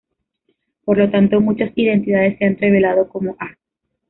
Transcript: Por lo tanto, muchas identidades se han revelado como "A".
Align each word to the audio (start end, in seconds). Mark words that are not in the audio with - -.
Por 0.83 0.97
lo 0.97 1.11
tanto, 1.11 1.39
muchas 1.41 1.73
identidades 1.75 2.35
se 2.39 2.45
han 2.45 2.57
revelado 2.57 3.07
como 3.07 3.37
"A". 3.39 3.55